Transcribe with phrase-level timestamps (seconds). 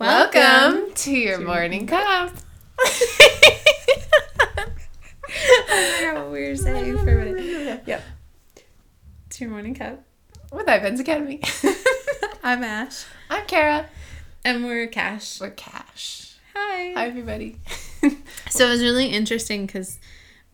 [0.00, 2.32] Welcome to your morning cup.
[2.80, 2.94] I
[5.98, 7.82] forgot what we were saying for a minute.
[7.84, 8.02] Yep.
[9.26, 10.02] It's your morning cup.
[10.50, 11.42] With iBenz Academy.
[12.42, 13.04] I'm Ash.
[13.28, 13.90] I'm Kara.
[14.42, 15.38] And we're Cash.
[15.38, 16.34] We're Cash.
[16.54, 16.94] Hi.
[16.96, 17.58] Hi, everybody.
[18.48, 20.00] So it was really interesting because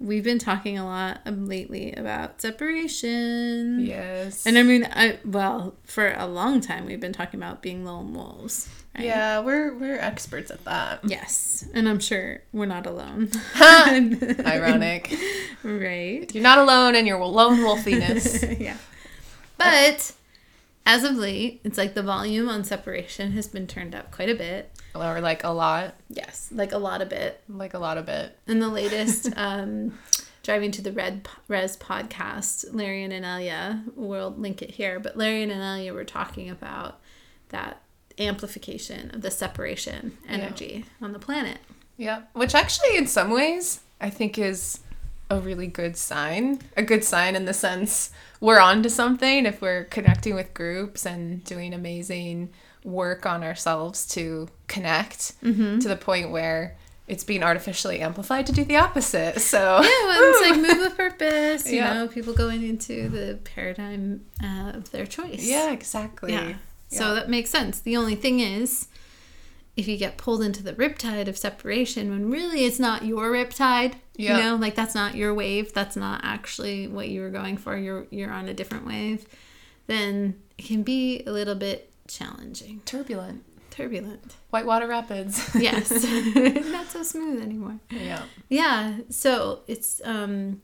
[0.01, 3.79] we've been talking a lot um, lately about separation.
[3.81, 4.45] yes.
[4.45, 8.13] And I mean, I well, for a long time we've been talking about being lone
[8.13, 8.69] wolves.
[8.97, 9.05] Right?
[9.07, 11.01] yeah, we're we're experts at that.
[11.05, 13.31] Yes, and I'm sure we're not alone.
[13.61, 15.15] Ironic.
[15.63, 16.33] right?
[16.35, 18.59] You're not alone in your lone wolfiness.
[18.61, 18.77] yeah.
[19.59, 20.13] But
[20.85, 24.35] as of late, it's like the volume on separation has been turned up quite a
[24.35, 24.71] bit.
[24.95, 27.43] or like a lot, Yes, like a lot of it.
[27.49, 28.39] like a lot of it.
[28.47, 29.99] In the latest um,
[30.43, 35.43] Driving to the Red Rez podcast, Larry and Anelia, we'll link it here, but Larry
[35.43, 37.01] and Anelia were talking about
[37.49, 37.81] that
[38.19, 41.59] amplification of the separation energy on the planet.
[41.97, 44.81] Yeah, which actually, in some ways, I think is
[45.31, 46.61] a really good sign.
[46.77, 51.43] A good sign in the sense we're onto something if we're connecting with groups and
[51.45, 52.51] doing amazing
[52.85, 56.77] work on ourselves to connect to the point where
[57.09, 59.41] it's being artificially amplified to do the opposite.
[59.41, 61.95] So Yeah, well, it's like move with purpose, you Yeah.
[61.95, 65.43] know, people going into the paradigm uh, of their choice.
[65.45, 66.33] yeah, exactly.
[66.33, 66.55] Yeah.
[66.89, 67.81] So that makes sense.
[67.81, 68.87] The only thing is,
[69.77, 73.95] if you get pulled into the riptide of separation when really it's not your riptide,
[74.17, 74.37] Yeah.
[74.39, 77.77] you know, like that's not your wave, that's not actually what you were going for.
[77.77, 79.27] You're you're on a different wave,
[79.87, 83.43] then it can be a little bit challenging, turbulent.
[83.71, 84.37] turbulent.
[84.51, 85.51] Whitewater Rapids.
[85.59, 85.91] Yes,
[86.71, 87.79] not so smooth anymore.
[87.91, 88.23] yeah.
[88.49, 90.63] Yeah, so it's um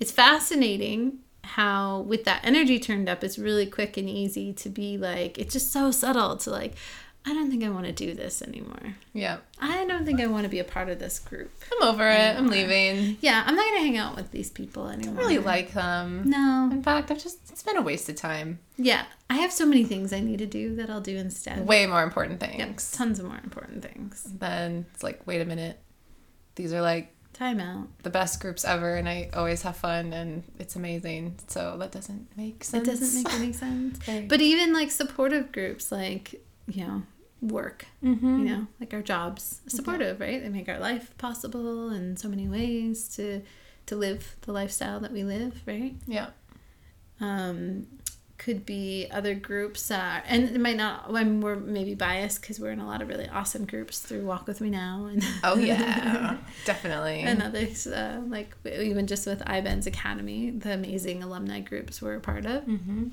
[0.00, 4.96] it's fascinating how with that energy turned up it's really quick and easy to be
[4.98, 6.74] like it's just so subtle to like
[7.28, 8.94] I don't think I want to do this anymore.
[9.12, 9.38] Yeah.
[9.60, 11.50] I don't think I want to be a part of this group.
[11.70, 12.36] I'm over it.
[12.36, 13.18] I'm leaving.
[13.20, 15.16] Yeah, I'm not going to hang out with these people anymore.
[15.16, 16.22] I really like them.
[16.24, 16.70] No.
[16.72, 18.60] In fact, I've just it's been a waste of time.
[18.78, 21.66] Yeah, I have so many things I need to do that I'll do instead.
[21.66, 22.56] Way more important things.
[22.58, 22.92] Yep, things.
[22.92, 24.22] tons of more important things.
[24.38, 25.78] then it's like, wait a minute.
[26.54, 27.86] These are like Time out.
[28.02, 31.36] the best groups ever, and I always have fun, and it's amazing.
[31.46, 32.86] So that doesn't make sense.
[32.88, 33.98] It doesn't make any sense.
[34.28, 37.02] But even like supportive groups, like, you know,
[37.40, 38.22] work, Mhm.
[38.40, 40.42] you know, like our jobs, supportive, right?
[40.42, 43.42] They make our life possible in so many ways to
[43.86, 45.94] to live the lifestyle that we live, right?
[46.06, 46.30] Yeah.
[47.20, 47.86] Um,
[48.38, 51.12] could be other groups, uh, and it might not.
[51.12, 54.46] When we're maybe biased because we're in a lot of really awesome groups through Walk
[54.46, 57.20] with Me Now and Oh yeah, definitely.
[57.20, 62.20] and others uh, like even just with iBenz Academy, the amazing alumni groups we're a
[62.20, 62.62] part of.
[62.64, 63.08] hmm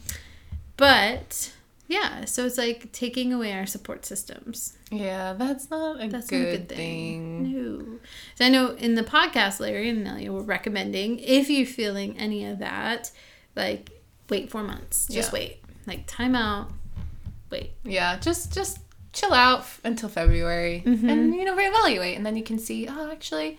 [0.78, 1.52] But
[1.88, 4.78] yeah, so it's like taking away our support systems.
[4.92, 7.46] Yeah, that's not a, That's good, not a good thing.
[7.46, 7.54] thing.
[7.54, 8.00] No.
[8.36, 12.46] So I know in the podcast, Larry and Nelia were recommending if you're feeling any
[12.46, 13.12] of that,
[13.56, 13.92] like
[14.30, 15.08] wait four months.
[15.08, 15.40] Just Yeah.
[15.40, 15.64] wait.
[15.88, 16.72] Like time out.
[17.50, 17.74] Wait.
[17.84, 18.80] Yeah, just just
[19.14, 21.10] chill out f- until February, Mhm.
[21.10, 22.88] and you know reevaluate, and then you can see.
[22.90, 23.58] Oh, actually,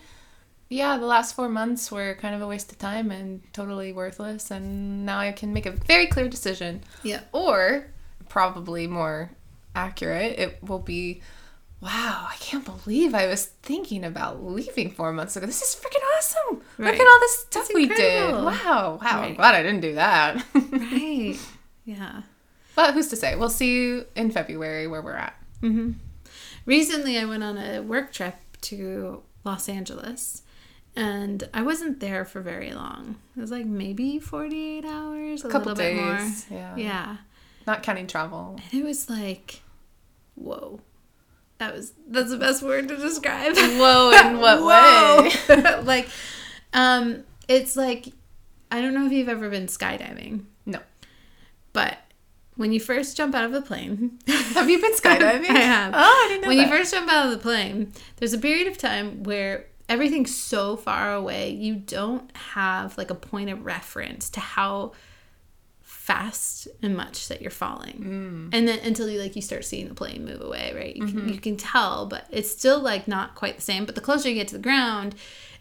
[0.69, 4.51] yeah, the last four months were kind of a waste of time and totally worthless,
[4.51, 6.81] and now I can make a very clear decision.
[7.03, 7.21] Yeah.
[7.31, 7.87] Or,
[8.29, 9.31] probably more
[9.73, 11.21] accurate, it will be,
[11.81, 15.45] wow, I can't believe I was thinking about leaving four months ago.
[15.45, 16.61] This is freaking awesome.
[16.77, 16.91] Right.
[16.91, 18.31] Look at all this stuff we did.
[18.33, 20.43] Wow, wow, I'm glad I didn't do that.
[20.55, 21.37] Right.
[21.85, 22.21] yeah.
[22.75, 23.35] but who's to say?
[23.35, 25.35] We'll see you in February where we're at.
[25.61, 25.91] Mm-hmm.
[26.65, 30.41] Recently, I went on a work trip to Los Angeles,
[30.95, 33.15] and I wasn't there for very long.
[33.35, 36.17] It was like maybe forty-eight hours, a, A couple little bit more.
[36.17, 36.45] days.
[36.51, 36.75] Yeah.
[36.75, 37.17] Yeah.
[37.65, 38.59] Not counting travel.
[38.71, 39.61] And it was like,
[40.35, 40.79] whoa.
[41.59, 43.55] That was that's the best word to describe.
[43.55, 45.81] Whoa, in what Whoa.
[45.83, 46.07] like,
[46.73, 48.07] um, it's like
[48.71, 50.79] I don't know if you've ever been skydiving, No.
[51.73, 51.97] but
[52.55, 55.49] when you first jump out of the plane, Have you been skydiving?
[55.49, 55.93] I have.
[55.95, 56.63] Oh, I didn't know when that.
[56.63, 60.75] you first jump out of the plane, there's a period of time where everything's so
[60.75, 64.91] far away, you don't have like a point of reference to how
[66.07, 68.49] fast and much that you're falling.
[68.51, 68.57] Mm.
[68.57, 70.95] And then until you like you start seeing the plane move away, right?
[70.95, 71.29] You can, mm-hmm.
[71.33, 73.83] you can tell, but it's still like not quite the same.
[73.83, 75.15] But the closer you get to the ground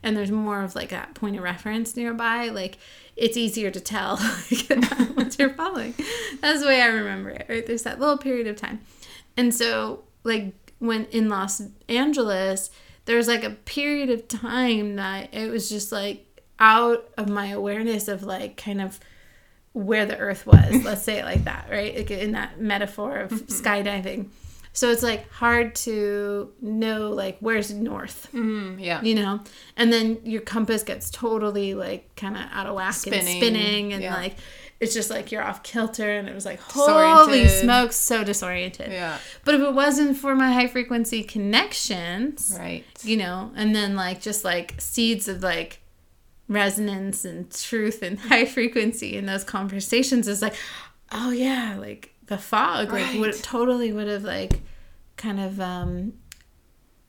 [0.04, 2.78] and there's more of like that point of reference nearby, like
[3.16, 4.20] it's easier to tell
[4.52, 5.94] like, you're falling.
[6.40, 7.66] That's the way I remember it, right?
[7.66, 8.82] There's that little period of time.
[9.36, 12.70] And so like when in Los Angeles,
[13.06, 16.24] there was like a period of time that it was just like
[16.60, 19.00] out of my awareness of like kind of
[19.76, 23.30] where the earth was let's say it like that right like in that metaphor of
[23.30, 24.28] skydiving
[24.72, 29.00] So it's like hard to know like where's north, Mm, yeah.
[29.00, 29.40] you know?
[29.78, 33.92] And then your compass gets totally like kind of out of whack and Spinning, spinning
[33.94, 34.14] and yeah.
[34.14, 34.36] like
[34.78, 38.92] it's just like you're off kilter and it was like holy smokes so disoriented.
[38.92, 39.16] Yeah.
[39.46, 42.84] But if it wasn't for my high frequency connections, Right.
[43.02, 45.80] you know, and then like just like seeds of like
[46.48, 50.54] resonance and truth and high frequency in those conversations is like,
[51.12, 54.60] oh yeah, like the fog like would totally would have like
[55.16, 56.12] kind of um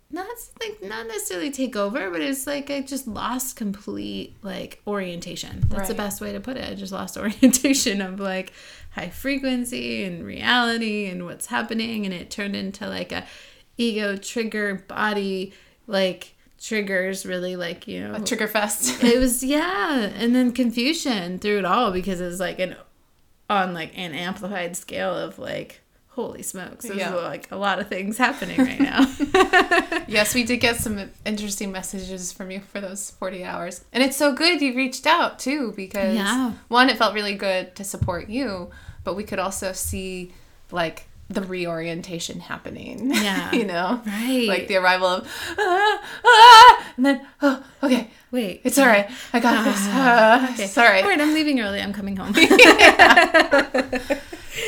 [0.10, 0.28] not
[0.62, 5.64] like not necessarily take over, but it's like I just lost complete like orientation.
[5.68, 6.70] That's the best way to put it.
[6.70, 8.54] I just lost orientation of like
[8.92, 13.26] high frequency and reality and what's happening, and it turned into like a
[13.78, 15.54] ego trigger body
[15.88, 19.04] like triggers really like you know a Trigger fest.
[19.04, 22.76] it was yeah and then confusion through it all because it's like an
[23.50, 27.14] on like an amplified scale of like holy smokes there's Yeah.
[27.14, 29.02] like a lot of things happening right now
[30.08, 33.84] yes, we did get some interesting messages from you for those 40 hours.
[33.94, 36.54] And it's so good you reached out too because Yeah.
[36.70, 38.70] one, it felt really good to support you,
[39.04, 40.34] but we could also see
[40.72, 43.14] like the reorientation happening.
[43.14, 43.52] Yeah.
[43.56, 44.02] you know?
[44.06, 44.48] Right.
[44.48, 45.28] Like the arrival of,
[45.58, 49.10] ah, ah, and then, oh, okay, wait it's all right.
[49.34, 49.88] I got this.
[49.88, 50.68] Uh, okay.
[50.68, 51.02] Sorry.
[51.02, 52.34] all right i'm leaving early i'm coming home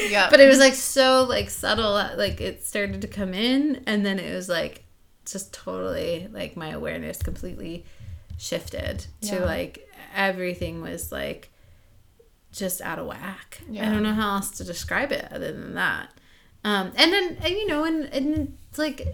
[0.09, 0.29] Yeah.
[0.29, 4.19] but it was like so like subtle like it started to come in and then
[4.19, 4.83] it was like
[5.25, 7.85] just totally like my awareness completely
[8.37, 11.51] shifted to like everything was like
[12.51, 16.09] just out of whack i don't know how else to describe it other than that
[16.63, 19.07] um and then and, you know and, and it's like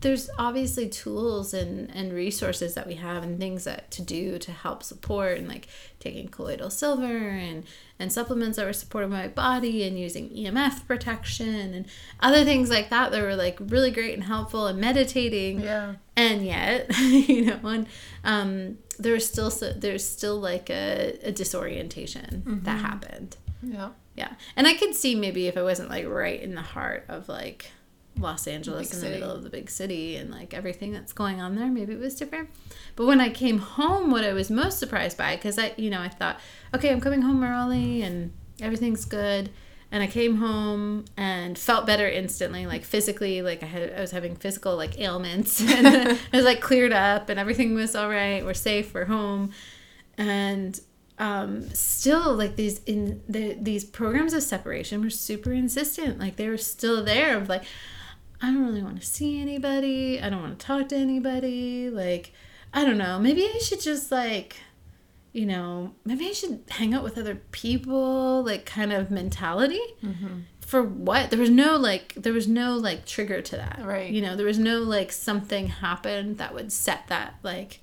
[0.00, 4.50] there's obviously tools and and resources that we have and things that to do to
[4.50, 5.68] help support and like
[6.00, 7.64] taking colloidal silver and
[7.98, 11.86] and supplements that were supporting my body and using EMF protection and
[12.20, 15.94] other things like that that were like really great and helpful and meditating yeah.
[16.16, 17.86] and yet you know and
[18.24, 23.90] um there was still so, there's still like a, a disorientation that happened Yeah.
[24.14, 27.28] Yeah and i could see maybe if i wasn't like right in the heart of
[27.28, 27.70] like
[28.18, 29.12] los angeles Big in city.
[29.12, 31.98] the middle of the big city and like everything that's going on there maybe it
[31.98, 32.50] was different
[32.94, 36.00] but when i came home what i was most surprised by because i you know
[36.00, 36.38] i thought
[36.74, 39.50] okay i'm coming home early and everything's good
[39.92, 44.10] and I came home and felt better instantly, like physically, like I had, I was
[44.10, 48.42] having physical like ailments, and it was like cleared up, and everything was all right.
[48.42, 48.94] We're safe.
[48.94, 49.50] We're home,
[50.16, 50.80] and
[51.18, 56.18] um, still like these in the, these programs of separation were super insistent.
[56.18, 57.64] Like they were still there of like,
[58.40, 60.20] I don't really want to see anybody.
[60.20, 61.90] I don't want to talk to anybody.
[61.90, 62.32] Like,
[62.74, 63.18] I don't know.
[63.18, 64.56] Maybe I should just like
[65.32, 69.80] you know, maybe I should hang out with other people, like kind of mentality.
[70.60, 71.30] For what?
[71.30, 73.80] There was no like, there was no like trigger to that.
[73.82, 74.10] Right.
[74.10, 77.80] You know, there was no like something happened that would set that like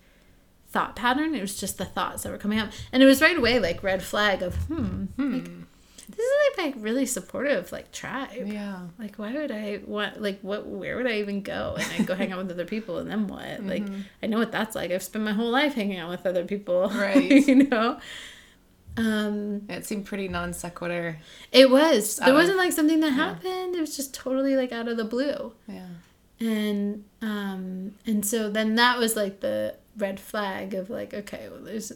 [0.72, 1.34] thought pattern.
[1.36, 2.70] It was just the thoughts that were coming up.
[2.92, 5.50] And it was right away like red flag of, hmm, like,
[6.10, 8.48] this is like like really supportive like tribe.
[8.48, 8.80] Yeah.
[8.98, 12.16] Like why would I want like what where would I even go and I go
[12.16, 13.64] hang out with other people and then what?
[13.64, 13.84] Like
[14.24, 14.92] I know what that's like.
[14.92, 16.90] I've spent my whole life hanging out with other people.
[16.96, 17.48] Right.
[17.48, 18.00] you know?
[18.98, 21.20] Um It seemed pretty non sequitur.
[21.52, 22.20] it was.
[22.20, 23.76] out There wasn't like something that happened.
[23.76, 25.54] It was just totally like out of the blue.
[25.68, 25.88] Yeah.
[26.40, 31.62] And um and so then that was like the red flag of like, okay, well
[31.62, 31.92] there's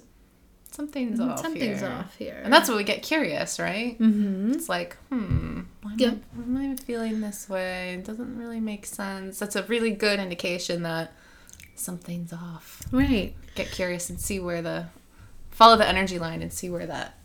[0.71, 1.39] Something's off.
[1.39, 1.89] something's here.
[1.89, 2.41] off here.
[2.43, 3.95] And that's what we get curious, right?
[3.99, 4.53] mm-hmm.
[4.53, 6.13] It's like, hmm, why am, Yep.
[6.13, 7.93] I, why am I feeling this way?
[7.93, 9.37] It doesn't really make sense.
[9.37, 11.13] That's a really good indication that
[11.75, 12.81] something's off.
[12.91, 13.35] Right.
[13.53, 14.87] Get curious and see where the,
[15.51, 17.19] follow the energy line and see where that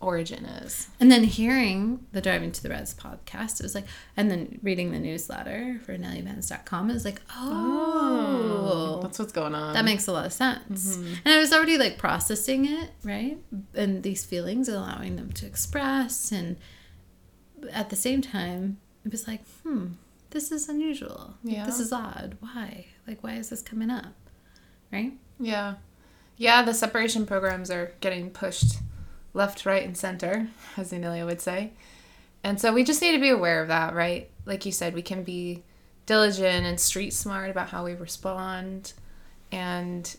[0.00, 0.88] origin is.
[1.00, 3.86] And then hearing the Driving to the Rez podcast, it was like,
[4.16, 9.74] and then reading the newsletter for NellieVans.com, it was like, oh, That's what's going on.
[9.74, 10.96] that makes a lot of sense.
[10.96, 13.38] And I was already like processing it, right?
[13.74, 16.30] And these feelings, allowing them to express.
[16.32, 16.56] And
[17.72, 19.86] at the same time, it was like, hmm,
[20.30, 21.34] this is unusual.
[21.42, 21.64] Yeah.
[21.64, 22.36] This is odd.
[22.40, 22.86] Why?
[23.06, 24.12] Like, why is this coming up?
[24.92, 25.12] Right?
[25.40, 25.74] Yeah.
[26.36, 28.76] Yeah, the separation programs are getting pushed
[29.36, 31.72] left, right, and center, as Anelia would say.
[32.42, 34.30] And so we just need to be aware of that, right?
[34.44, 35.62] Like you said, we can be
[36.06, 38.92] diligent and street smart about how we respond.
[39.52, 40.14] And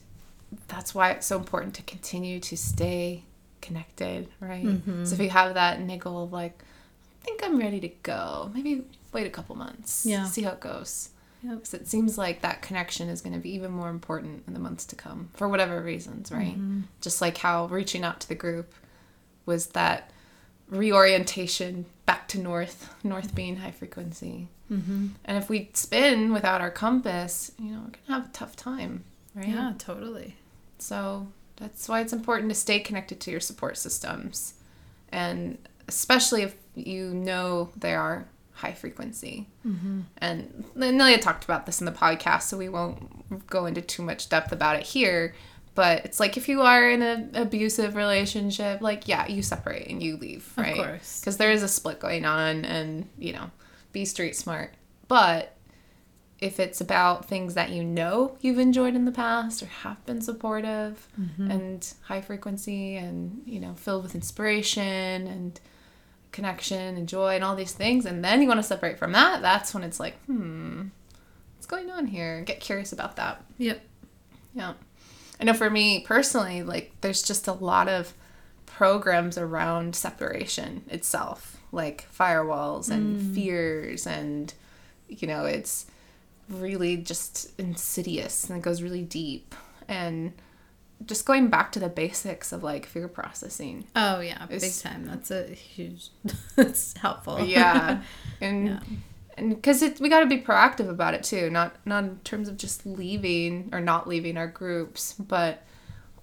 [0.68, 3.24] that's why it's so important to continue to stay
[3.62, 4.66] connected, right?
[4.66, 5.06] Mm-hmm.
[5.06, 6.62] So if you have that niggle of like,
[7.22, 8.84] I think I'm ready to go, maybe
[9.14, 10.26] wait a couple months, Yeah.
[10.26, 11.10] see how it goes.
[11.44, 11.54] Yep.
[11.56, 14.60] Because it seems like that connection is going to be even more important in the
[14.60, 16.56] months to come for whatever reasons, right?
[16.58, 16.82] Mm-hmm.
[17.02, 18.74] Just like how reaching out to the group
[19.48, 20.12] was that
[20.70, 24.50] reorientation back to north, north being high frequency.
[24.72, 25.08] Mm-hmm.
[25.26, 29.04] And if we spin without our compass, you know, we're gonna have a tough time,
[29.34, 29.48] right?
[29.48, 30.36] Yeah, totally.
[30.78, 34.54] So that's why it's important to stay connected to your support systems.
[35.10, 39.48] And especially if you know they are high frequency.
[39.66, 40.02] Mm-hmm.
[40.18, 44.30] And Nelia talked about this in the podcast, so we won't go into too much
[44.30, 45.36] depth about it here.
[45.78, 50.02] But it's like if you are in an abusive relationship, like, yeah, you separate and
[50.02, 50.76] you leave, Of right?
[50.76, 51.20] course.
[51.20, 53.52] Because there is a split going on, and, you know,
[53.92, 54.74] be street smart.
[55.08, 55.56] But
[56.40, 60.20] if it's about things that you know you've enjoyed in the past or have been
[60.22, 61.52] supportive Mm-hmm.
[61.52, 65.60] and high frequency and, you know, filled with inspiration and
[66.32, 69.44] connection and joy and all these things, and then you want to separate from that,
[69.44, 70.86] that's when it's like, hmm,
[71.56, 72.42] what's going on here?
[72.42, 73.44] Get curious about that.
[73.60, 73.80] Yep.
[74.56, 74.74] Yeah.
[75.40, 78.14] I know for me personally, like there's just a lot of
[78.66, 83.34] programs around separation itself, like firewalls and hmm.
[83.34, 84.54] fears and
[85.08, 85.86] you know, it's
[86.50, 89.54] really just insidious and it goes really deep
[89.88, 90.34] and
[91.06, 93.86] just going back to the basics of like fear processing.
[93.96, 95.06] Oh yeah, big time.
[95.06, 96.10] That's a huge.
[96.56, 97.40] That's helpful.
[97.40, 98.02] Yeah.
[98.40, 98.80] And Yeah.
[99.38, 102.48] And because it we got to be proactive about it too not not in terms
[102.48, 105.64] of just leaving or not leaving our groups but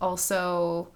[0.00, 0.88] also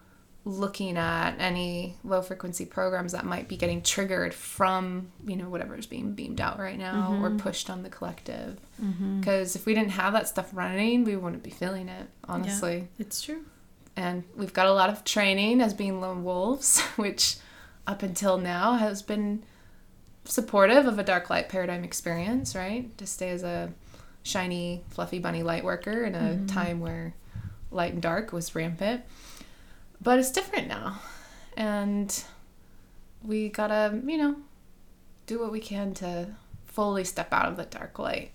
[0.48, 5.86] looking at any low frequency programs that might be getting triggered from you know whatever's
[5.86, 7.36] being beamed out right now or mm-hmm.
[7.36, 8.58] pushed on the collective.
[8.82, 9.20] Mm-hmm.
[9.20, 12.88] Because if we didn't have that stuff running we wouldn't be feeling it honestly.
[12.98, 13.44] It's true.
[13.96, 17.36] and we've got a lot of training as being lone wolves, which
[17.86, 19.42] up until now has been
[20.28, 22.96] supportive of a dark light paradigm experience, right?
[22.98, 23.72] To stay as a
[24.22, 26.46] shiny, fluffy bunny light worker in a mm-hmm.
[26.46, 27.14] time where
[27.70, 29.02] light and dark was rampant.
[30.00, 31.00] But it's different now.
[31.56, 32.24] And
[33.22, 34.36] we gotta, you know,
[35.26, 36.28] do what we can to
[36.66, 38.32] fully step out of the dark light.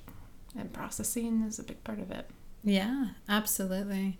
[0.57, 2.29] And processing is a big part of it.
[2.63, 4.19] Yeah, absolutely.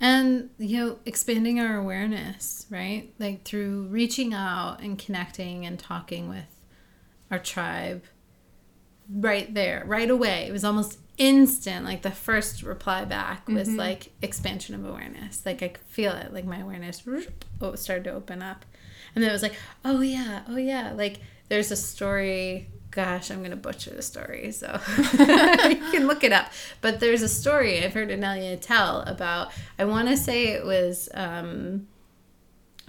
[0.00, 3.12] And, you know, expanding our awareness, right?
[3.18, 6.55] Like through reaching out and connecting and talking with
[7.30, 8.04] our tribe
[9.10, 10.46] right there, right away.
[10.48, 11.84] It was almost instant.
[11.84, 15.44] Like the first reply back was like expansion of awareness.
[15.46, 16.32] Like I could feel it.
[16.32, 17.02] Like my awareness
[17.60, 18.64] oh, started to open up.
[19.14, 19.54] And then it was like,
[19.84, 20.92] oh yeah, oh yeah.
[20.92, 22.68] Like there's a story.
[22.90, 26.50] Gosh, I'm gonna butcher the story, so you can look it up.
[26.80, 29.52] But there's a story I've heard Anelia tell about.
[29.78, 31.88] I want to say it was, um,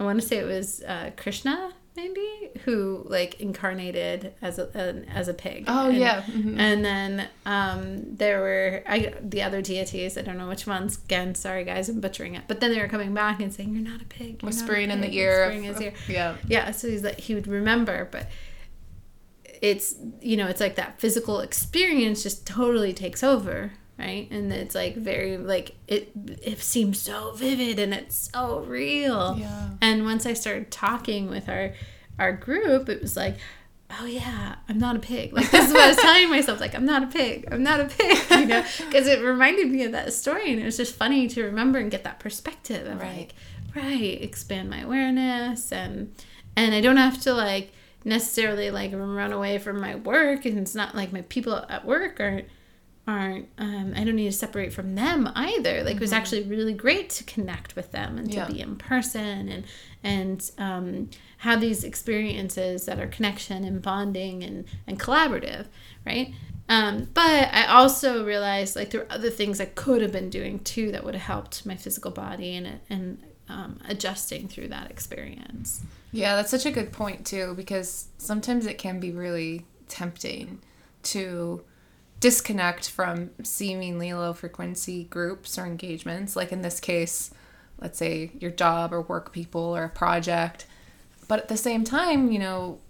[0.00, 5.04] I want to say it was uh, Krishna, maybe, who like incarnated as a an,
[5.20, 5.64] as a pig.
[5.66, 6.22] Oh, And- yeah.
[6.22, 6.58] Mhm.
[6.58, 10.16] and then um, there were I, the other deities.
[10.16, 10.98] I don't know which ones.
[11.04, 12.44] Again, sorry guys, I'm butchering it.
[12.48, 14.46] But then they were coming back and saying, "You're not a pig." You're not a
[14.46, 15.38] Whispering in the ear.
[15.48, 15.92] whispering in his ear.
[16.08, 16.36] Yeah.
[16.46, 18.28] Yeah, so he's like he would remember, but
[19.60, 24.30] it's you know it's like that physical experience just totally takes over, right?
[24.30, 26.10] And it's like very like it
[26.42, 29.36] it seems so vivid and it's so real.
[29.38, 29.70] Yeah.
[29.80, 31.72] And once I started talking with our
[32.18, 33.36] our group, it was like,
[34.00, 35.32] oh yeah, I'm not a pig.
[35.32, 37.48] Like this is what I was telling myself, like I'm not a pig.
[37.50, 40.64] I'm not a pig, you know, because it reminded me of that story, and it
[40.64, 43.32] was just funny to remember and get that perspective of Right.
[43.74, 46.14] like, right, expand my awareness, and
[46.56, 47.72] and I don't have to like
[48.04, 52.20] necessarily like run away from my work, and it's not like my people at work
[52.20, 52.46] aren't
[53.08, 55.82] aren't um, I don't need to separate from them either.
[55.82, 58.46] Like it was actually really great to connect with them and to Yeah.
[58.46, 59.64] be in person and
[60.04, 65.66] and um, have these experiences that are connection and bonding and and collaborative,
[66.06, 66.34] right?
[66.68, 70.58] Um, but I also realized like there were other things I could have been doing
[70.60, 75.80] too that would have helped my physical body and and um, adjusting through that experience.
[76.12, 80.60] Yeah, that's such a good point too, because sometimes it can be really tempting
[81.04, 81.62] to
[82.20, 86.34] disconnect from seemingly low frequency groups or engagements.
[86.36, 87.30] Like in this case,
[87.80, 90.66] let's say your job or work people or a project.
[91.28, 92.80] But at the same time, you know,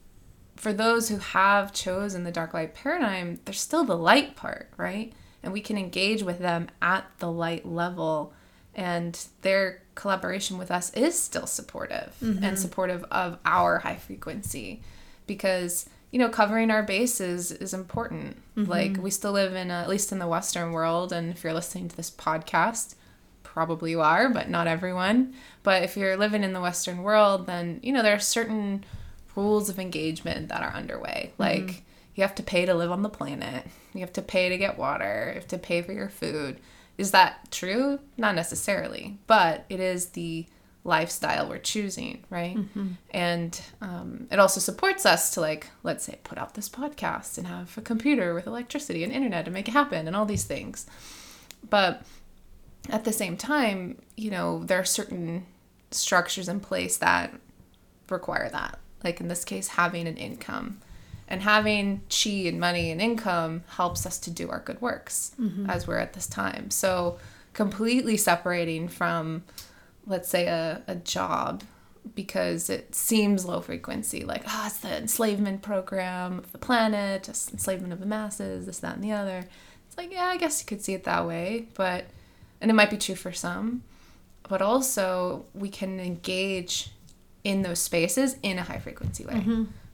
[0.57, 5.13] for those who have chosen the dark light paradigm, there's still the light part, right?
[5.43, 8.33] And we can engage with them at the light level,
[8.75, 12.55] and their collaboration with us is still supportive and mm-hmm.
[12.57, 14.83] supportive of our high frequency
[15.27, 18.37] because you know covering our bases is important.
[18.57, 18.71] Mm-hmm.
[18.71, 21.53] Like we still live in a, at least in the western world and if you're
[21.53, 22.95] listening to this podcast
[23.43, 25.35] probably you are but not everyone.
[25.63, 28.85] But if you're living in the western world then you know there are certain
[29.37, 31.33] rules of engagement that are underway.
[31.33, 31.43] Mm-hmm.
[31.43, 31.83] Like
[32.15, 33.67] you have to pay to live on the planet.
[33.95, 35.29] You have to pay to get water.
[35.29, 36.59] You have to pay for your food.
[36.97, 38.01] Is that true?
[38.17, 40.47] Not necessarily but it is the
[40.89, 42.57] lifestyle we're choosing, right?
[43.11, 47.47] And um, it also supports us to like, let's say, put out this podcast and
[47.47, 50.87] have a computer with electricity and internet to make it happen and all these things.
[51.69, 52.03] But
[52.91, 55.47] at the same time, you know, there are certain
[55.91, 57.35] structures in place that
[58.11, 58.79] require that.
[59.05, 60.81] Like in this case, having an income.
[61.31, 65.33] And having chi and money and income helps us to do our good works
[65.69, 66.71] as we're at this time.
[66.71, 67.19] So
[67.53, 69.43] completely separating from,
[70.09, 71.63] let's say, a, a job
[72.15, 77.53] because it seems low frequency, like, ah, it's the enslavement program of the planet, just
[77.53, 79.45] enslavement of the masses, this, that, and the other.
[79.87, 82.07] It's like, yeah, I guess you could see it that way, but,
[82.61, 83.83] and it might be true for some,
[84.49, 86.91] but also we can engage
[87.45, 89.45] in those spaces in a high frequency way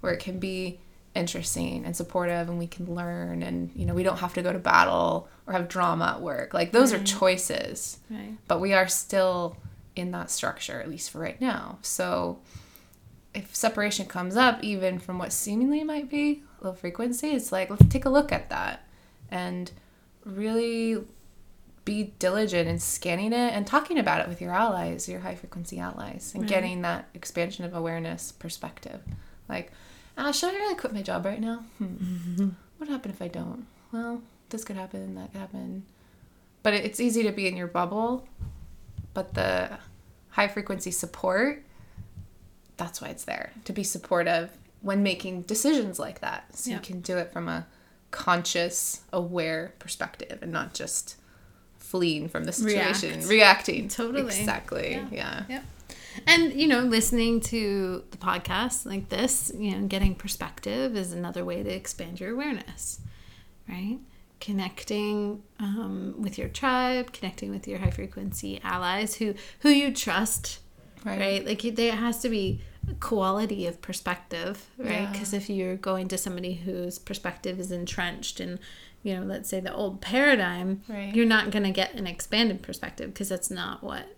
[0.00, 0.78] where it can be
[1.14, 4.52] interesting and supportive and we can learn and you know we don't have to go
[4.52, 8.32] to battle or have drama at work like those are choices Right.
[8.48, 9.56] but we are still
[9.96, 11.78] in that structure at least for right now.
[11.82, 12.38] So
[13.34, 17.84] if separation comes up even from what seemingly might be low frequency it's like let's
[17.88, 18.86] take a look at that
[19.30, 19.72] and
[20.24, 21.02] really
[21.84, 25.78] be diligent in scanning it and talking about it with your allies your high frequency
[25.80, 26.48] allies and Right.
[26.48, 29.00] getting that expansion of awareness perspective.
[29.48, 29.72] Like
[30.16, 31.64] ah, should i really quit my job right now?
[31.78, 32.48] Hmm.
[32.78, 33.66] what happened if i don't?
[33.92, 35.82] Well this could happen that could happen.
[36.62, 38.26] But it's easy to be in your bubble
[39.14, 39.78] but the
[40.30, 41.62] high frequency support
[42.76, 44.50] that's why it's there to be supportive
[44.82, 46.76] when making decisions like that so Yeah.
[46.76, 47.66] you can do it from a
[48.10, 51.16] conscious aware perspective and not just
[51.78, 53.28] fleeing from the situation React.
[53.28, 54.22] reacting Totally.
[54.38, 55.08] exactly Yeah.
[55.12, 55.64] yeah, Yep.
[56.28, 61.44] And you know, listening to the podcast like this, you know, getting perspective is another
[61.44, 63.00] way to expand your awareness,
[63.68, 63.98] right?
[64.44, 70.58] Connecting um, with your tribe, connecting with your high frequency allies who who you trust,
[71.02, 71.18] Right.
[71.18, 71.46] right?
[71.46, 72.60] Like there has to be
[73.00, 74.90] quality of perspective, right?
[75.02, 75.12] Yeah.
[75.12, 78.58] Because if you're going to somebody whose perspective is entrenched in,
[79.02, 81.14] you know, let's say the old paradigm, Right.
[81.14, 84.14] you're not going to get an expanded perspective because that's not what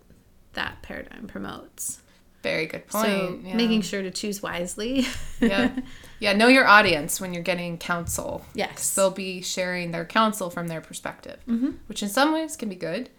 [0.53, 2.01] that paradigm promotes.
[2.43, 3.55] very good point so yeah.
[3.55, 5.05] making sure to choose wisely.
[5.39, 5.71] yeah
[6.19, 8.93] yeah know your audience when you're getting counsel Yes.
[8.95, 11.71] they'll be sharing their counsel from their perspective Mm-hmm.
[11.87, 13.09] which in some ways can be good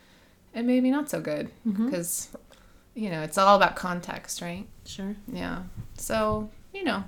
[0.54, 1.86] and maybe not so good Mm-hmm.
[1.86, 2.28] because
[2.94, 5.14] you know it's all about context right Sure.
[5.32, 5.62] yeah
[5.96, 7.04] so you know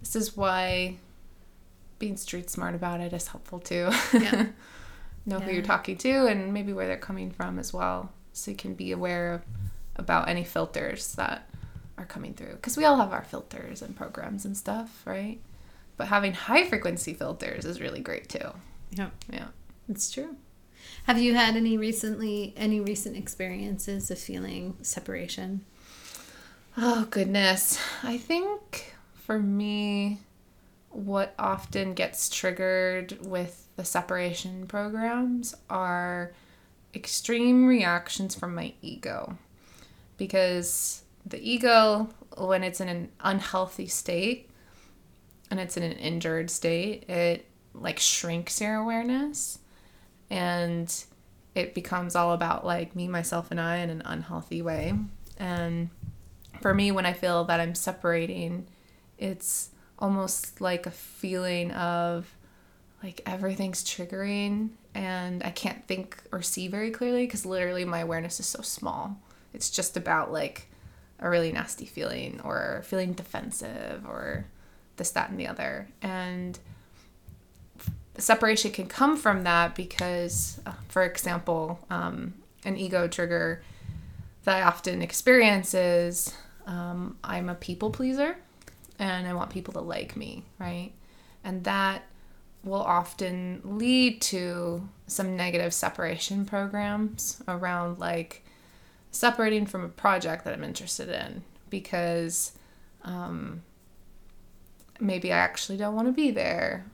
[0.00, 0.96] this is why
[1.98, 4.46] being street smart about it is helpful too Yeah.
[5.26, 8.56] know who you're talking to and maybe where they're coming from as well so you
[8.56, 9.42] can be aware of
[9.96, 11.49] about any filters that
[12.00, 15.38] are coming through because we all have our filters and programs and stuff right
[15.96, 18.50] but having high frequency filters is really great too
[18.92, 19.10] Yeah.
[19.32, 19.48] yeah
[19.88, 20.36] It's true.
[21.04, 25.64] Have you had any recently any recent experiences of feeling separation?
[26.76, 27.78] Oh, goodness.
[28.02, 30.20] I think for me,
[30.90, 36.32] what often gets triggered with the separation programs are
[36.94, 39.36] extreme reactions from my ego.
[40.16, 44.50] Because the ego, when it's in an unhealthy state
[45.50, 49.58] and it's in an injured state, it like shrinks your awareness
[50.28, 51.04] and
[51.54, 54.94] it becomes all about like me, myself, and I in an unhealthy way.
[55.38, 55.90] And
[56.60, 58.66] for me, when I feel that I'm separating,
[59.18, 62.32] it's almost like a feeling of
[63.02, 68.40] like everything's triggering and I can't think or see very clearly because literally my awareness
[68.40, 69.18] is so small.
[69.52, 70.69] It's just about like
[71.20, 74.46] a really nasty feeling or feeling defensive or
[74.96, 75.88] this, that, and the other.
[76.02, 76.58] And
[78.18, 83.62] separation can come from that because, uh, for example, um, an ego trigger
[84.44, 86.34] that I often experience is
[86.66, 88.36] um, I'm a people pleaser
[88.98, 90.92] and I want people to like me, right?
[91.44, 92.02] And that
[92.62, 98.44] will often lead to some negative separation programs around like
[99.10, 102.52] separating from a project that I'm interested in because
[103.02, 103.62] um,
[104.98, 106.86] maybe I actually don't want to be there,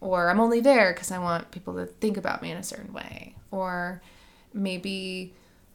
[0.00, 2.92] or I'm only there because I want people to think about me in a certain
[2.92, 4.02] way, or
[4.52, 5.32] maybe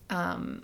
[0.10, 0.64] um,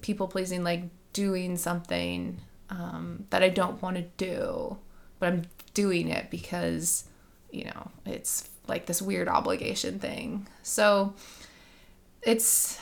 [0.00, 4.76] people pleasing, like doing something um, that I don't want to do,
[5.18, 5.42] but I'm
[5.74, 7.04] doing it because,
[7.50, 10.46] you know, it's like this weird obligation thing.
[10.62, 11.14] So
[12.22, 12.78] it's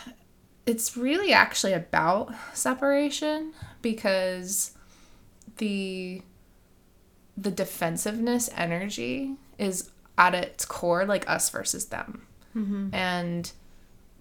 [0.66, 3.52] it's really actually about separation
[3.82, 4.72] because
[5.58, 6.22] the
[7.36, 12.26] the defensiveness energy is at its core like us versus them.
[12.56, 12.94] Mm-hmm.
[12.94, 13.52] And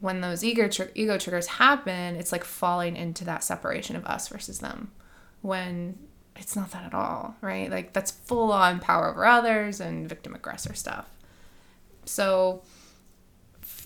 [0.02, 4.28] when those ego tr- ego triggers happen, it's like falling into that separation of us
[4.28, 4.92] versus them,
[5.42, 5.98] when
[6.36, 7.72] it's not that at all, right?
[7.72, 11.10] Like that's full on power over others and victim aggressor stuff.
[12.04, 12.62] So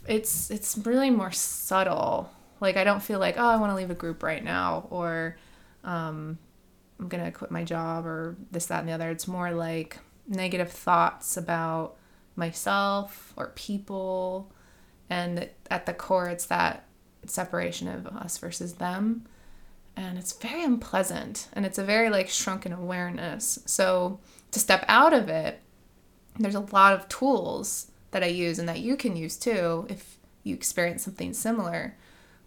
[0.08, 2.32] it's it's really more subtle.
[2.60, 5.38] Like I don't feel like oh I want to leave a group right now or
[5.84, 6.38] um,
[7.00, 9.10] I'm gonna quit my job or this that and the other.
[9.10, 11.95] It's more like negative thoughts about
[12.36, 14.52] myself or people,
[15.10, 16.86] and at the core it's that
[17.26, 19.26] separation of us versus them.
[19.95, 23.60] And it's very unpleasant and it's a very like shrunken awareness.
[23.65, 24.19] So
[24.52, 25.62] to step out of it
[26.39, 30.17] there's a lot of tools that i use and that you can use too if
[30.43, 31.95] you experience something similar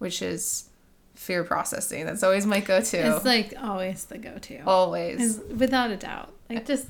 [0.03, 0.69] which is
[1.15, 4.61] fear processing that's always my go-to It's like always the go-to.
[4.67, 6.33] always Is- without a doubt.
[6.51, 6.87] Like just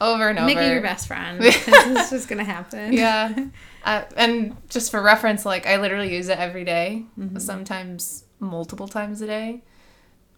[0.00, 1.38] over and over make it your best friend.
[1.42, 2.92] 'cause it's just gonna happen.
[2.92, 3.32] yeah
[3.84, 7.04] uh, and just for reference like i literally use it every day,
[7.38, 9.62] sometimes multiple times a day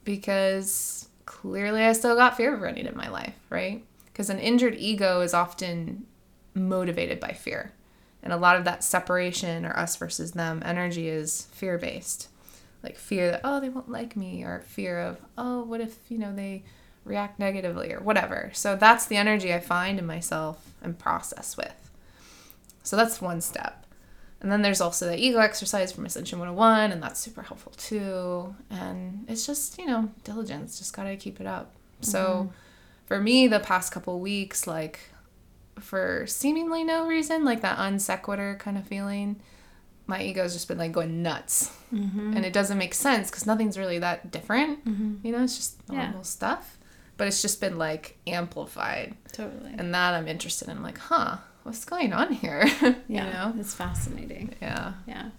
[0.04, 5.20] because clearly i still got fear running in my life right because an injured ego
[5.20, 6.06] is often
[6.54, 7.72] motivated by fear
[8.26, 12.28] and a lot of that separation or us versus them energy is fear based
[12.82, 16.18] like fear that oh they won't like me or fear of oh what if you
[16.18, 16.62] know they
[17.04, 21.86] react negatively or whatever so that's the energy i find in myself and process with
[22.86, 23.84] so that's one step.
[24.40, 28.54] And then there's also the ego exercise from Ascension 101, and that's super helpful too.
[28.70, 31.72] And it's just, you know, diligence, just gotta keep it up.
[32.00, 32.48] So mm-hmm.
[33.06, 35.00] for me, the past couple weeks, like
[35.80, 39.40] for seemingly no reason, like that un sequitur kind of feeling,
[40.06, 41.70] my ego's just been like going nuts.
[41.92, 42.36] Mm-hmm.
[42.36, 44.84] And it doesn't make sense because nothing's really that different.
[44.84, 45.26] Mm-hmm.
[45.26, 46.04] You know, it's just Yeah.
[46.06, 46.78] normal stuff.
[47.16, 49.16] But it's just been like amplified.
[49.32, 49.72] Totally.
[49.78, 50.82] And that I'm interested in.
[50.82, 52.64] like, huh, what's going on here?
[52.82, 52.96] yeah.
[53.08, 53.54] You know?
[53.58, 54.54] It's fascinating.
[54.60, 54.92] Yeah.
[55.06, 55.30] Yeah.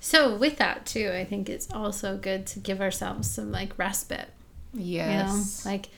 [0.00, 4.30] So with that too, I think it's also good to give ourselves some like respite.
[4.74, 5.64] Yes.
[5.64, 5.88] You know, like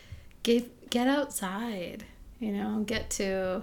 [0.43, 2.05] get get outside.
[2.41, 3.63] You know, get to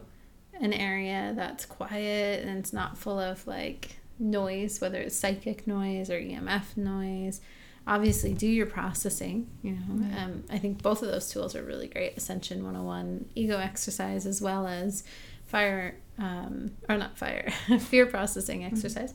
[0.59, 6.09] an area that's quiet and it's not full of like noise, whether it's psychic noise
[6.09, 7.41] or EMF noise.
[7.87, 9.49] Obviously, do your processing.
[9.63, 12.17] You know, um, I think both of those tools are really great.
[12.17, 15.03] Ascension 101, ego exercise, as well as
[15.47, 19.13] fire, um, or not fire, fear processing exercise.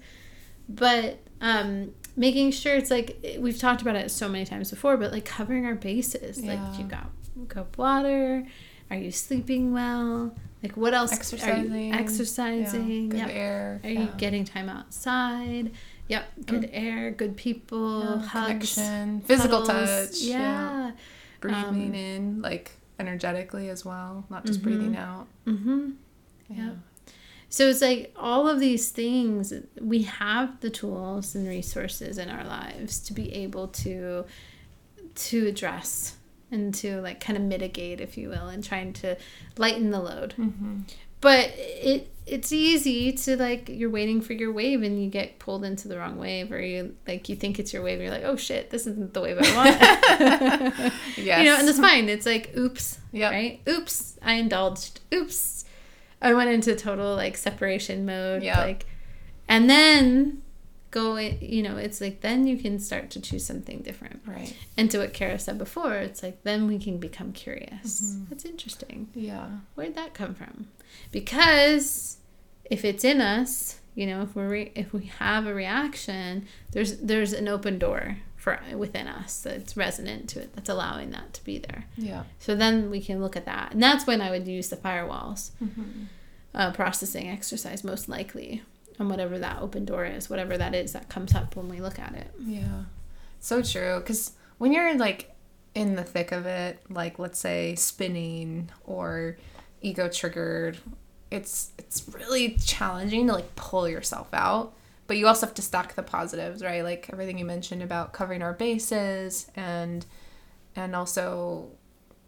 [0.68, 5.12] But um, making sure it's like we've talked about it so many times before, but
[5.12, 6.40] like covering our bases.
[6.40, 6.54] Yeah.
[6.54, 7.10] Like you got
[7.48, 8.46] cup water.
[8.90, 10.34] Are you sleeping well?
[10.64, 11.12] Like what else?
[11.12, 11.92] Are Exercising.
[11.92, 13.08] exercising?
[13.10, 13.28] Good Yep.
[13.30, 13.80] air.
[13.84, 15.70] Are you getting time outside?
[16.08, 16.24] Yep.
[16.46, 17.10] Good air.
[17.10, 18.00] Good people.
[18.00, 18.74] Yeah, hugs.
[18.74, 20.20] connection, physical touch.
[20.22, 20.92] Yeah.
[21.40, 25.26] Breathing Um, in, like energetically as well, not just breathing out.
[25.46, 25.90] Mm-hmm.
[26.48, 26.70] Yeah.
[27.50, 32.44] So it's like all of these things, we have the tools and resources in our
[32.44, 34.24] lives to be able to
[35.14, 36.16] to address
[36.54, 39.16] and to like kind of mitigate, if you will, and trying to
[39.58, 40.34] lighten the load.
[40.38, 40.80] Mm-hmm.
[41.20, 45.62] But it it's easy to like you're waiting for your wave and you get pulled
[45.64, 48.24] into the wrong wave or you like you think it's your wave and you're like
[48.24, 49.78] oh shit this isn't the wave I want
[51.16, 51.16] Yes.
[51.18, 53.30] you know and it's fine it's like oops Yep.
[53.32, 55.66] right oops I indulged oops
[56.22, 58.56] I went into total like separation mode Yep.
[58.56, 58.86] like
[59.46, 60.40] and then
[61.00, 61.16] go
[61.54, 64.52] you know it's like then you can start to choose something different Right.
[64.78, 68.24] and to what Kara said before it's like then we can become curious Mm-hmm.
[68.28, 68.98] that's interesting
[69.30, 69.48] Yeah.
[69.76, 70.54] Where'd that come from?
[71.28, 72.18] Because
[72.76, 76.98] if it's in us, you know, if we're re- if we have a reaction, there's
[76.98, 81.42] there's an open door for within us that's resonant to it, that's allowing that to
[81.44, 81.84] be there.
[81.96, 82.24] Yeah.
[82.38, 85.50] So then we can look at that, and that's when I would use the firewalls
[85.62, 86.04] Mm-hmm.
[86.54, 88.62] uh, processing exercise most likely
[88.98, 91.98] on whatever that open door is, whatever that is that comes up when we look
[91.98, 92.30] at it.
[92.40, 92.84] Yeah.
[93.40, 93.98] So true.
[93.98, 95.34] Because when you're like
[95.74, 99.36] in the thick of it, like let's say spinning or
[99.82, 100.78] ego triggered,
[101.30, 104.74] it's it's really challenging to like pull yourself out.
[105.06, 106.82] But you also have to stack the positives, right?
[106.82, 110.06] Like everything you mentioned about covering our bases and
[110.76, 111.70] and also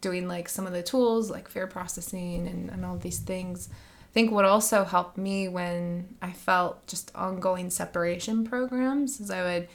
[0.01, 3.69] doing like some of the tools like fear processing and, and all these things.
[4.17, 9.69] Think what also helped me when I felt just ongoing separation programs is I would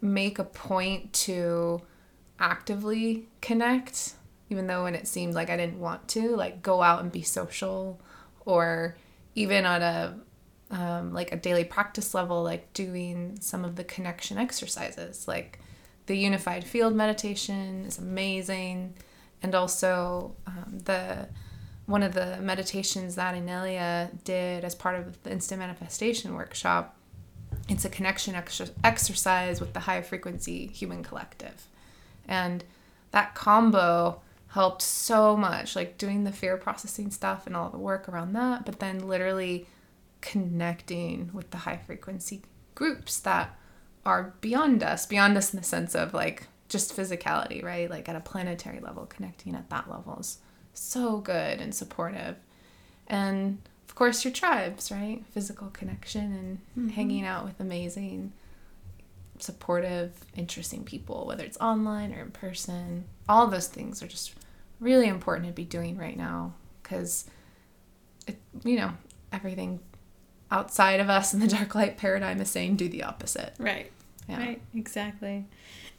[0.00, 1.82] make a point to
[2.38, 4.12] actively connect,
[4.48, 7.22] even though when it seemed like I didn't want to, like go out and be
[7.22, 8.00] social,
[8.46, 8.96] or
[9.34, 10.20] even on a
[10.70, 15.58] um, like a daily practice level, like doing some of the connection exercises, like
[16.06, 18.94] the unified field meditation is amazing,
[19.42, 21.28] and also um, the
[21.90, 26.96] one of the meditations that Anelia did as part of the instant manifestation workshop
[27.68, 31.66] it's a connection ex- exercise with the high frequency human collective.
[32.26, 32.64] And
[33.12, 38.08] that combo helped so much, like doing the fear processing stuff and all the work
[38.08, 39.66] around that, but then literally
[40.20, 42.42] connecting with the high frequency
[42.74, 43.56] groups that
[44.04, 47.88] are beyond us, beyond us in the sense of like just physicality, right?
[47.88, 50.38] Like at a planetary level, connecting at that level is
[50.80, 52.36] so good and supportive.
[53.06, 55.24] And of course, your tribes, right?
[55.32, 56.88] Physical connection and mm-hmm.
[56.88, 58.32] hanging out with amazing,
[59.38, 63.04] supportive, interesting people, whether it's online or in person.
[63.28, 64.34] All those things are just
[64.80, 67.28] really important to be doing right now because,
[68.64, 68.92] you know,
[69.32, 69.80] everything
[70.50, 73.54] outside of us in the dark light paradigm is saying do the opposite.
[73.58, 73.92] Right.
[74.28, 74.38] Yeah.
[74.38, 74.62] Right.
[74.74, 75.46] Exactly.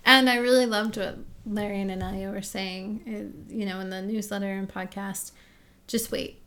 [0.06, 4.02] And I really loved what Larry and Anelia were saying, uh, you know, in the
[4.02, 5.32] newsletter and podcast.
[5.88, 6.42] Just wait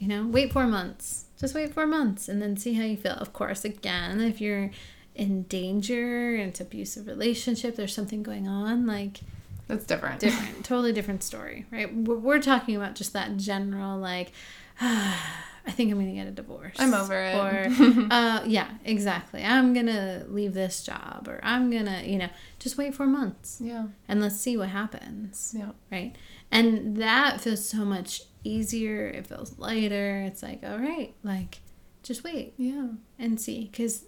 [0.00, 1.26] you know, wait four months.
[1.38, 3.12] Just wait four months and then see how you feel.
[3.12, 4.70] Of course, again, if you're
[5.14, 9.20] in danger and it's abusive relationship, there's something going on, like
[9.68, 10.20] that's different.
[10.20, 11.94] Different, totally different story, right?
[11.94, 14.32] We're, we're talking about just that general, like,
[14.80, 16.74] ah, I think I'm gonna get a divorce.
[16.80, 17.36] I'm over it.
[17.36, 19.44] Or, uh, yeah, exactly.
[19.44, 22.28] I'm gonna leave this job, or I'm gonna, you know,
[22.58, 23.58] just wait four months.
[23.62, 23.86] Yeah.
[24.08, 25.54] And let's see what happens.
[25.56, 25.70] Yeah.
[25.92, 26.16] Right.
[26.50, 29.06] And that feels so much easier.
[29.06, 30.22] It feels lighter.
[30.22, 31.60] It's like, all right, like,
[32.02, 32.54] just wait.
[32.56, 32.88] Yeah.
[33.16, 34.06] And see, because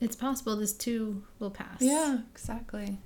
[0.00, 1.80] it's possible this too will pass.
[1.80, 2.96] Yeah, exactly.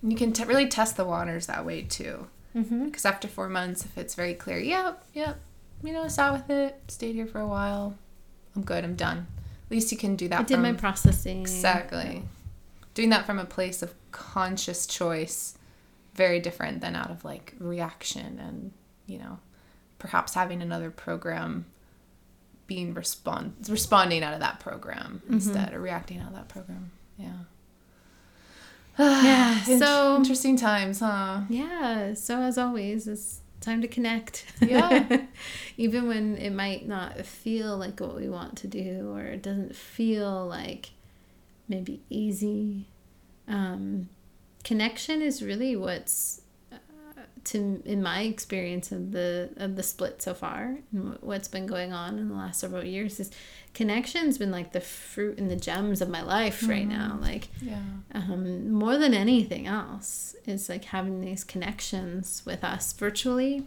[0.00, 2.28] And you can t- really test the waters that way too.
[2.56, 2.86] Mm-hmm.
[2.86, 5.38] Because after four months, if it's very clear, yep, yep,
[5.82, 7.96] you know, sat with it, stayed here for a while,
[8.54, 9.26] I'm good, I'm done.
[9.66, 10.40] At least you can do that.
[10.40, 11.40] I did my processing.
[11.40, 12.22] Exactly.
[12.94, 15.56] Doing that from a place of conscious choice,
[16.14, 18.72] very different than out of like reaction and,
[19.06, 19.38] you know,
[19.98, 21.64] perhaps having another program
[22.66, 25.34] being respond responding out of that program mm-hmm.
[25.34, 26.90] instead or reacting out of that program.
[27.18, 27.32] Yeah.
[28.98, 29.62] yeah.
[29.62, 31.42] so interesting times, huh?
[31.48, 32.14] Yeah.
[32.14, 34.44] So as always, it's time to connect.
[34.60, 35.22] Yeah.
[35.78, 39.74] Even when it might not feel like what we want to do or it doesn't
[39.74, 40.90] feel like
[41.68, 42.86] maybe easy.
[43.48, 44.08] Um,
[44.64, 46.41] connection is really what's
[47.44, 51.92] to in my experience of the of the split so far and what's been going
[51.92, 53.30] on in the last several years is
[53.74, 56.70] connection's been like the fruit and the gems of my life mm-hmm.
[56.70, 57.18] right now.
[57.20, 57.80] Like yeah.
[58.14, 63.66] um, more than anything else is like having these connections with us virtually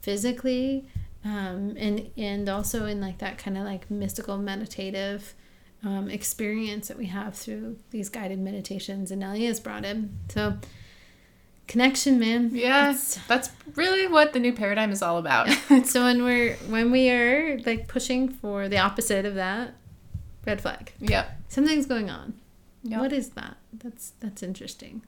[0.00, 0.86] physically
[1.24, 5.34] um, and and also in like that kind of like mystical meditative
[5.82, 10.18] um, experience that we have through these guided meditations and Elia's brought in.
[10.28, 10.58] So
[11.70, 12.50] connection man.
[12.52, 15.48] Yeah it's, that's really what the new paradigm is all about.
[15.84, 19.74] So when we're when we are like pushing for the opposite of that
[20.44, 20.92] red flag.
[21.00, 21.30] Yep.
[21.48, 22.34] Something's going on.
[22.82, 23.00] Yep.
[23.00, 23.56] what is that?
[23.72, 25.02] That's that's interesting.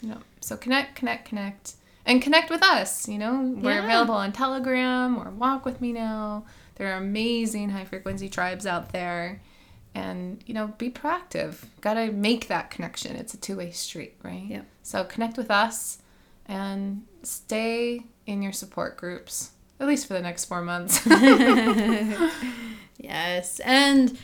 [0.00, 0.22] Yep.
[0.40, 1.74] so connect connect connect
[2.06, 3.54] and connect with us you know?
[3.62, 3.84] We're yeah.
[3.84, 6.46] available on telegram or walk with me now.
[6.76, 9.42] There are amazing high frequency tribes out there.
[9.94, 11.64] And you know be proactive.
[11.82, 13.16] Gotta make that connection.
[13.16, 14.46] It's a two-way street right?
[14.48, 15.98] Yeah so connect with us
[16.46, 21.06] and stay in your support groups at least for the next four months.
[22.98, 24.18] yes, and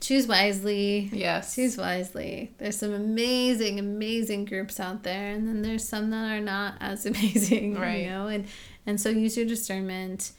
[0.00, 1.10] choose wisely.
[1.12, 2.52] Yes, choose wisely.
[2.58, 7.06] There's some amazing, amazing groups out there, and then there's some that are not as
[7.10, 7.78] amazing.
[7.78, 8.04] Right.
[8.04, 8.46] You know, and
[8.86, 10.32] and so use your discernment,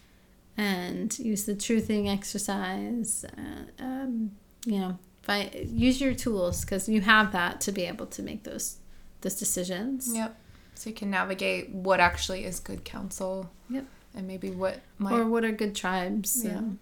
[0.57, 3.25] and use the truthing exercise.
[3.37, 4.31] Uh, um,
[4.65, 8.43] you know, find, use your tools because you have that to be able to make
[8.43, 8.77] those
[9.21, 10.09] those decisions.
[10.11, 10.39] Yep.
[10.75, 13.49] So you can navigate what actually is good counsel.
[13.69, 13.85] Yep.
[14.13, 16.43] And maybe what might or what are good tribes.
[16.43, 16.57] Yeah.
[16.57, 16.79] And,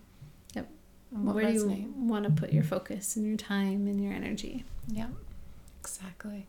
[0.54, 0.70] yep.
[1.12, 4.66] And Where do you want to put your focus and your time and your energy?
[4.88, 5.08] Yeah.
[5.80, 6.48] Exactly.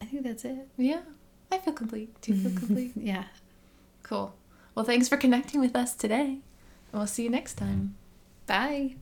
[0.00, 0.68] I think that's it.
[0.76, 1.02] Yeah.
[1.50, 2.18] I feel complete.
[2.20, 2.92] Do you feel complete?
[2.96, 3.24] yeah.
[4.02, 4.34] Cool.
[4.74, 6.38] Well, thanks for connecting with us today.
[6.92, 7.94] And we'll see you next time.
[8.46, 8.96] Bye.